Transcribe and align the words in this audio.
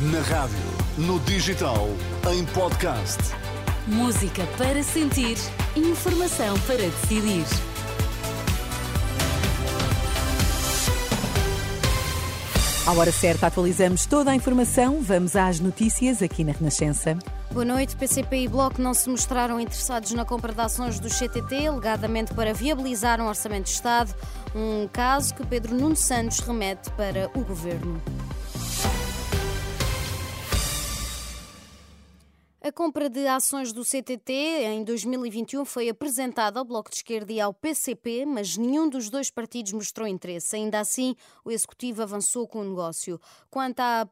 Na 0.00 0.20
rádio, 0.20 0.56
no 0.96 1.18
digital, 1.18 1.88
em 2.32 2.44
podcast. 2.44 3.18
Música 3.84 4.46
para 4.56 4.80
sentir, 4.80 5.36
informação 5.74 6.56
para 6.60 6.76
decidir. 6.76 7.44
À 12.86 12.92
hora 12.92 13.10
certa, 13.10 13.48
atualizamos 13.48 14.06
toda 14.06 14.30
a 14.30 14.36
informação. 14.36 15.02
Vamos 15.02 15.34
às 15.34 15.58
notícias 15.58 16.22
aqui 16.22 16.44
na 16.44 16.52
Renascença. 16.52 17.18
Boa 17.50 17.64
noite. 17.64 17.96
PCP 17.96 18.44
e 18.44 18.48
Bloco 18.48 18.80
não 18.80 18.94
se 18.94 19.10
mostraram 19.10 19.58
interessados 19.58 20.12
na 20.12 20.24
compra 20.24 20.52
de 20.52 20.60
ações 20.60 21.00
do 21.00 21.08
CTT, 21.08 21.66
alegadamente 21.66 22.32
para 22.34 22.54
viabilizar 22.54 23.20
um 23.20 23.26
orçamento 23.26 23.64
de 23.64 23.70
Estado, 23.70 24.14
um 24.54 24.86
caso 24.92 25.34
que 25.34 25.44
Pedro 25.44 25.74
Nuno 25.74 25.96
Santos 25.96 26.38
remete 26.38 26.88
para 26.92 27.28
o 27.34 27.44
governo. 27.44 28.00
A 32.68 32.72
compra 32.72 33.08
de 33.08 33.26
ações 33.26 33.72
do 33.72 33.82
CTT 33.82 34.30
em 34.30 34.84
2021 34.84 35.64
foi 35.64 35.88
apresentada 35.88 36.58
ao 36.58 36.66
Bloco 36.66 36.90
de 36.90 36.96
Esquerda 36.96 37.32
e 37.32 37.40
ao 37.40 37.54
PCP, 37.54 38.26
mas 38.26 38.58
nenhum 38.58 38.90
dos 38.90 39.08
dois 39.08 39.30
partidos 39.30 39.72
mostrou 39.72 40.06
interesse. 40.06 40.54
Ainda 40.54 40.78
assim, 40.78 41.16
o 41.42 41.50
Executivo 41.50 42.02
avançou 42.02 42.46
com 42.46 42.60
o 42.60 42.68
negócio. 42.68 43.18
Quanto 43.48 43.80
à 43.80 44.06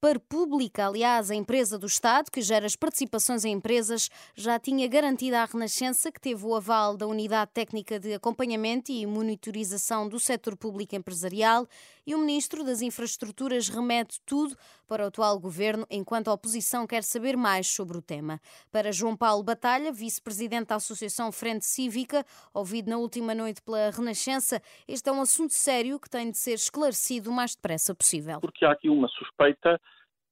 Parpública, 0.00 0.86
aliás, 0.86 1.28
a 1.28 1.34
empresa 1.34 1.76
do 1.76 1.86
Estado, 1.86 2.30
que 2.30 2.40
gera 2.40 2.64
as 2.64 2.76
participações 2.76 3.44
em 3.44 3.50
empresas, 3.50 4.08
já 4.32 4.56
tinha 4.56 4.86
garantida 4.86 5.42
à 5.42 5.44
Renascença 5.44 6.12
que 6.12 6.20
teve 6.20 6.46
o 6.46 6.54
aval 6.54 6.96
da 6.96 7.04
Unidade 7.04 7.50
Técnica 7.52 7.98
de 7.98 8.14
Acompanhamento 8.14 8.92
e 8.92 9.04
Monitorização 9.04 10.08
do 10.08 10.20
Setor 10.20 10.56
Público 10.56 10.94
Empresarial 10.94 11.66
e 12.06 12.14
o 12.14 12.18
Ministro 12.18 12.62
das 12.62 12.80
Infraestruturas 12.80 13.68
remete 13.68 14.20
tudo 14.24 14.56
para 14.86 15.04
o 15.04 15.08
atual 15.08 15.38
governo, 15.38 15.84
enquanto 15.90 16.28
a 16.28 16.32
oposição 16.32 16.86
quer 16.86 17.02
saber 17.02 17.36
mais 17.36 17.66
sobre 17.66 17.98
o 17.98 18.00
tema. 18.00 18.40
Para 18.70 18.92
João 18.92 19.16
Paulo 19.16 19.42
Batalha, 19.42 19.92
vice-presidente 19.92 20.68
da 20.68 20.76
Associação 20.76 21.30
Frente 21.32 21.66
Cívica, 21.66 22.24
ouvido 22.54 22.88
na 22.88 22.96
última 22.96 23.34
noite 23.34 23.60
pela 23.60 23.90
Renascença, 23.90 24.62
este 24.86 25.10
é 25.10 25.12
um 25.12 25.20
assunto 25.20 25.52
sério 25.52 25.98
que 25.98 26.08
tem 26.08 26.30
de 26.30 26.38
ser 26.38 26.54
esclarecido 26.54 27.30
o 27.30 27.34
mais 27.34 27.54
depressa 27.54 27.94
possível. 27.94 28.40
Porque 28.40 28.64
há 28.64 28.72
aqui 28.72 28.88
uma 28.88 29.08
suspeita 29.08 29.78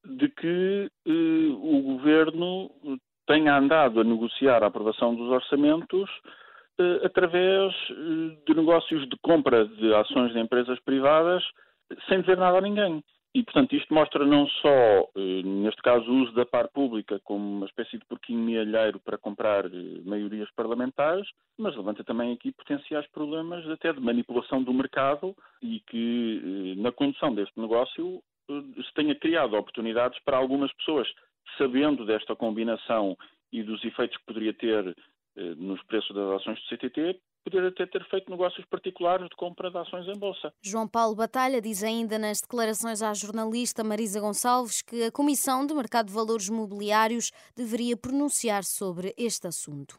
de 0.07 0.29
que 0.29 0.91
eh, 1.07 1.49
o 1.51 1.83
governo 1.83 2.71
tenha 3.27 3.57
andado 3.57 4.01
a 4.01 4.05
negociar 4.05 4.63
a 4.63 4.67
aprovação 4.67 5.15
dos 5.15 5.29
orçamentos 5.31 6.09
eh, 6.79 7.01
através 7.05 7.73
eh, 7.91 8.37
de 8.47 8.55
negócios 8.55 9.09
de 9.09 9.17
compra 9.23 9.67
de 9.67 9.95
ações 9.95 10.33
de 10.33 10.41
empresas 10.41 10.79
privadas 10.81 11.43
sem 12.09 12.21
dizer 12.21 12.37
nada 12.37 12.59
a 12.59 12.61
ninguém. 12.61 13.03
E, 13.37 13.43
portanto, 13.43 13.77
isto 13.77 13.93
mostra 13.93 14.25
não 14.25 14.49
só, 14.49 15.11
eh, 15.15 15.43
neste 15.45 15.83
caso, 15.83 16.11
o 16.11 16.23
uso 16.23 16.33
da 16.33 16.47
par 16.47 16.69
pública 16.69 17.21
como 17.23 17.45
uma 17.45 17.67
espécie 17.67 17.99
de 17.99 18.05
porquinho 18.07 18.41
mielheiro 18.41 18.99
para 18.99 19.19
comprar 19.19 19.67
eh, 19.67 20.01
maiorias 20.07 20.51
parlamentares, 20.53 21.29
mas 21.59 21.77
levanta 21.77 22.03
também 22.03 22.33
aqui 22.33 22.51
potenciais 22.53 23.07
problemas 23.09 23.69
até 23.69 23.93
de 23.93 24.01
manipulação 24.01 24.63
do 24.63 24.73
mercado 24.73 25.37
e 25.61 25.81
que, 25.81 26.77
na 26.79 26.91
condução 26.91 27.35
deste 27.35 27.61
negócio, 27.61 28.23
se 28.49 28.95
tenha 28.95 29.15
criado 29.15 29.57
oportunidades 29.57 30.19
para 30.25 30.37
algumas 30.37 30.73
pessoas, 30.75 31.09
sabendo 31.59 32.05
desta 32.05 32.35
combinação 32.37 33.17
e 33.53 33.63
dos 33.63 33.85
efeitos 33.85 34.17
que 34.19 34.27
poderia 34.27 34.55
ter 34.55 34.97
nos 35.57 35.83
preços 35.85 36.15
das 36.15 36.41
ações 36.41 36.59
do 36.61 36.77
CTT, 36.77 37.21
poder 37.45 37.67
até 37.67 37.87
ter 37.87 38.05
feito 38.09 38.31
negócios 38.31 38.65
particulares 38.67 39.29
de 39.29 39.37
compra 39.37 39.71
de 39.71 39.79
ações 39.79 40.09
em 40.09 40.19
bolsa. 40.19 40.53
João 40.63 40.89
Paulo 40.89 41.15
Batalha 41.15 41.61
diz 41.61 41.85
ainda 41.85 42.19
nas 42.19 42.41
declarações 42.41 43.03
à 43.03 43.15
jornalista 43.15 43.85
Marisa 43.85 44.21
Gonçalves 44.21 44.83
que 44.83 45.05
a 45.05 45.13
Comissão 45.13 45.65
de 45.65 45.75
Mercado 45.75 46.07
de 46.07 46.13
Valores 46.15 46.49
Mobiliários 46.49 47.31
deveria 47.55 47.97
pronunciar 47.97 48.65
sobre 48.65 49.15
este 49.17 49.47
assunto. 49.47 49.97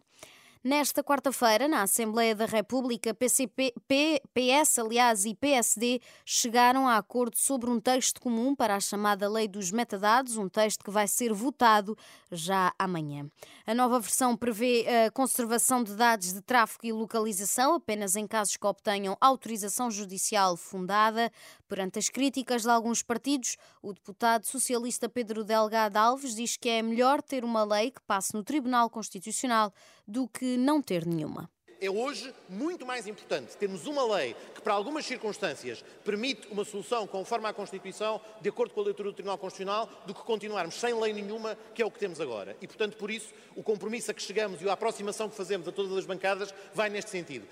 Nesta 0.64 1.04
quarta-feira, 1.04 1.68
na 1.68 1.84
Assembleia 1.84 2.34
da 2.34 2.46
República, 2.46 3.14
PCP, 3.14 3.74
P, 3.88 4.22
PS, 4.34 4.80
aliás, 4.80 5.24
e 5.24 5.36
PSD 5.36 6.02
chegaram 6.26 6.88
a 6.88 6.98
acordo 6.98 7.38
sobre 7.38 7.70
um 7.70 7.80
texto 7.80 8.20
comum 8.20 8.56
para 8.56 8.76
a 8.76 8.80
chamada 8.80 9.30
Lei 9.30 9.48
dos 9.48 9.72
Metadados, 9.72 10.36
um 10.36 10.50
texto 10.50 10.84
que 10.84 10.90
vai 10.90 11.08
ser 11.08 11.32
votado 11.32 11.96
já 12.32 12.74
amanhã. 12.78 13.30
A 13.68 13.76
nova 13.76 14.00
versão 14.00 14.36
prevê 14.36 14.86
a 15.06 15.12
conservação 15.12 15.84
de 15.84 15.96
dados 15.96 16.34
de 16.34 16.42
tráfego 16.42 16.88
e 16.88 16.92
localização 16.92 17.76
apenas 17.76 18.16
em 18.16 18.26
casos 18.26 18.58
que 18.58 18.66
obtenham 18.66 19.16
autorização 19.22 19.92
judicial 19.92 20.58
fundada. 20.58 21.32
Perante 21.68 22.00
as 22.00 22.10
críticas 22.10 22.64
de 22.64 22.70
alguns 22.70 23.04
partidos, 23.04 23.58
o 23.82 23.94
deputado 23.94 24.46
socialista 24.46 25.08
Pedro 25.08 25.44
Delgado 25.44 25.98
Alves 25.98 26.34
diz 26.34 26.58
que 26.58 26.70
é 26.70 26.82
melhor 26.82 27.22
ter 27.22 27.44
uma 27.44 27.64
lei 27.64 27.92
que 27.92 28.02
passe 28.02 28.34
no 28.34 28.44
Tribunal 28.44 28.90
Constitucional 28.90 29.72
do 30.08 30.28
que 30.28 30.47
não 30.56 30.82
ter 30.82 31.06
nenhuma 31.06 31.50
é 31.82 31.90
hoje 31.90 32.34
muito 32.50 32.86
mais 32.86 33.08
importante 33.08 33.56
termos 33.58 33.86
uma 33.86 34.16
lei 34.16 34.36
que, 34.54 34.62
para 34.62 34.74
algumas 34.74 35.06
circunstâncias, 35.06 35.84
permite 36.04 36.48
uma 36.50 36.66
solução 36.66 37.06
conforme 37.06 37.48
à 37.48 37.54
Constituição, 37.54 38.20
de 38.42 38.50
acordo 38.50 38.74
com 38.74 38.82
a 38.82 38.86
leitura 38.86 39.10
do 39.10 39.14
Tribunal 39.14 39.38
Constitucional, 39.38 39.90
do 40.06 40.14
que 40.14 40.22
continuarmos 40.22 40.76
sem 40.76 40.94
lei 41.00 41.14
nenhuma, 41.14 41.58
que 41.74 41.82
é 41.82 41.86
o 41.86 41.92
que 41.92 42.00
temos 42.00 42.20
agora. 42.20 42.56
E, 42.62 42.68
portanto, 42.68 42.98
por 42.98 43.12
isso, 43.12 43.34
o 43.56 43.64
compromisso 43.64 44.12
a 44.12 44.14
que 44.14 44.22
chegamos 44.22 44.62
e 44.62 44.70
a 44.70 44.74
aproximação 44.74 45.30
que 45.30 45.36
fazemos 45.36 45.68
a 45.68 45.72
todas 45.72 45.96
as 45.98 46.06
bancadas 46.06 46.54
vai 46.74 46.90
neste 46.90 47.12
sentido. 47.12 47.48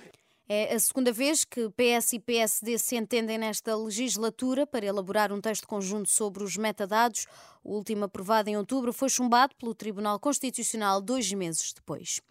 É 0.47 0.75
a 0.75 0.79
segunda 0.79 1.11
vez 1.11 1.43
que 1.43 1.69
PS 1.71 2.13
e 2.13 2.19
PSD 2.19 2.77
se 2.77 2.95
entendem 2.95 3.39
nesta 3.39 3.75
legislatura 3.75 4.67
para 4.67 4.85
elaborar 4.85 5.33
um 5.33 5.41
texto 5.41 5.67
conjunto 5.67 6.07
sobre 6.07 6.43
os 6.43 6.55
metadados. 6.55 7.25
O 7.63 7.73
último 7.73 8.05
aprovado 8.05 8.47
em 8.47 8.55
outubro 8.55 8.93
foi 8.93 9.09
chumbado 9.09 9.55
pelo 9.55 9.73
Tribunal 9.73 10.19
Constitucional 10.19 11.01
dois 11.01 11.33
meses 11.33 11.73
depois. 11.73 12.21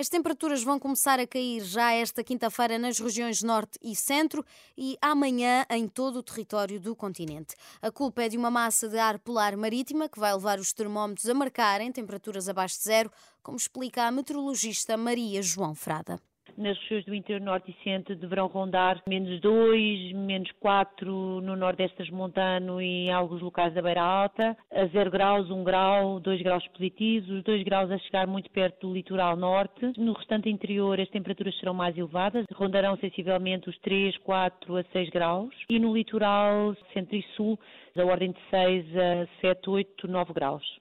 As 0.00 0.08
temperaturas 0.08 0.62
vão 0.62 0.78
começar 0.78 1.20
a 1.20 1.26
cair 1.26 1.62
já 1.62 1.92
esta 1.92 2.24
quinta-feira 2.24 2.78
nas 2.78 2.98
regiões 2.98 3.42
norte 3.42 3.78
e 3.82 3.94
centro 3.94 4.42
e 4.74 4.96
amanhã 4.98 5.66
em 5.68 5.86
todo 5.86 6.20
o 6.20 6.22
território 6.22 6.80
do 6.80 6.96
continente. 6.96 7.54
A 7.82 7.90
culpa 7.90 8.22
é 8.22 8.28
de 8.30 8.38
uma 8.38 8.50
massa 8.50 8.88
de 8.88 8.98
ar 8.98 9.18
polar 9.18 9.54
marítima 9.58 10.08
que 10.08 10.18
vai 10.18 10.32
levar 10.32 10.58
os 10.58 10.72
termómetros 10.72 11.28
a 11.28 11.34
marcarem 11.34 11.92
temperaturas 11.92 12.48
abaixo 12.48 12.78
de 12.78 12.84
zero, 12.84 13.12
como 13.42 13.58
explica 13.58 14.04
a 14.04 14.10
meteorologista 14.10 14.96
Maria 14.96 15.42
João 15.42 15.74
Frada 15.74 16.18
nas 16.56 16.78
regiões 16.78 17.04
do 17.04 17.14
interior 17.14 17.40
norte 17.40 17.70
e 17.70 17.84
centro 17.84 18.16
deverão 18.16 18.46
rondar 18.46 19.02
menos 19.06 19.40
2, 19.40 20.12
menos 20.12 20.50
4 20.60 21.40
no 21.40 21.56
nordeste 21.56 21.96
transmontano 21.96 22.80
e 22.80 23.06
em 23.06 23.12
alguns 23.12 23.42
locais 23.42 23.72
da 23.74 23.82
Beira 23.82 24.02
Alta, 24.02 24.56
a 24.72 24.86
0 24.86 25.10
graus, 25.10 25.50
1 25.50 25.64
grau, 25.64 26.20
2 26.20 26.42
graus 26.42 26.66
positivos, 26.68 27.28
os 27.30 27.42
2 27.44 27.62
graus 27.64 27.90
a 27.90 27.98
chegar 27.98 28.26
muito 28.26 28.50
perto 28.50 28.88
do 28.88 28.94
litoral 28.94 29.36
norte. 29.36 29.92
No 29.96 30.12
restante 30.12 30.48
interior 30.48 31.00
as 31.00 31.08
temperaturas 31.08 31.56
serão 31.58 31.74
mais 31.74 31.96
elevadas, 31.96 32.46
rondarão 32.52 32.96
sensivelmente 32.96 33.68
os 33.68 33.78
3, 33.78 34.16
4 34.18 34.76
a 34.76 34.84
6 34.84 35.10
graus 35.10 35.54
e 35.68 35.78
no 35.78 35.94
litoral 35.94 36.74
centro 36.92 37.16
e 37.16 37.22
sul 37.36 37.58
a 37.96 38.04
ordem 38.04 38.32
de 38.32 38.40
6 38.50 38.86
a 38.96 39.26
7, 39.40 39.68
8, 39.68 40.08
9 40.08 40.32
graus. 40.32 40.79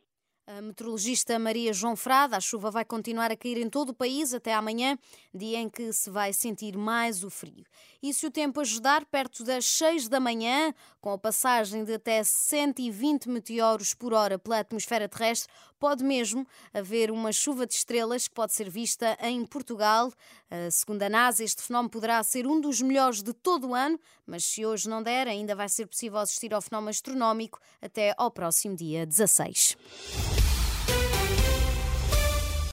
A 0.58 0.64
meteorologista 0.64 1.38
Maria 1.38 1.72
João 1.72 1.96
Frada, 1.96 2.36
a 2.36 2.40
chuva 2.40 2.72
vai 2.72 2.84
continuar 2.84 3.32
a 3.32 3.38
cair 3.38 3.60
em 3.60 3.70
todo 3.70 3.90
o 3.90 3.94
país 3.94 4.34
até 4.34 4.52
amanhã, 4.52 4.98
dia 5.32 5.60
em 5.60 5.70
que 5.70 5.94
se 5.94 6.10
vai 6.10 6.34
sentir 6.34 6.76
mais 6.76 7.24
o 7.24 7.30
frio. 7.30 7.64
E 8.02 8.12
se 8.12 8.26
o 8.26 8.32
tempo 8.32 8.60
ajudar, 8.60 9.06
perto 9.06 9.44
das 9.44 9.64
6 9.66 10.08
da 10.08 10.20
manhã, 10.20 10.74
com 11.00 11.12
a 11.12 11.20
passagem 11.20 11.84
de 11.84 11.94
até 11.94 12.24
120 12.24 13.30
meteoros 13.30 13.94
por 13.94 14.12
hora 14.12 14.40
pela 14.40 14.58
atmosfera 14.58 15.08
terrestre, 15.08 15.54
pode 15.78 16.04
mesmo 16.04 16.48
haver 16.74 17.12
uma 17.12 17.32
chuva 17.32 17.68
de 17.68 17.76
estrelas 17.76 18.28
que 18.28 18.34
pode 18.34 18.52
ser 18.52 18.72
vista 18.72 19.16
em 19.22 19.46
Portugal. 19.46 20.12
Segundo 20.72 21.04
a 21.04 21.10
NASA, 21.10 21.44
este 21.44 21.62
fenómeno 21.62 21.92
poderá 21.92 22.24
ser 22.24 22.48
um 22.48 22.60
dos 22.60 22.82
melhores 22.82 23.22
de 23.22 23.34
todo 23.34 23.68
o 23.68 23.76
ano, 23.76 24.00
mas 24.26 24.46
se 24.46 24.66
hoje 24.66 24.90
não 24.90 25.04
der, 25.04 25.28
ainda 25.28 25.56
vai 25.56 25.70
ser 25.70 25.86
possível 25.86 26.18
assistir 26.18 26.56
ao 26.56 26.62
fenómeno 26.62 26.90
astronómico 26.90 27.60
até 27.80 28.16
ao 28.18 28.32
próximo 28.32 28.76
dia 28.76 29.06
16. 29.06 29.78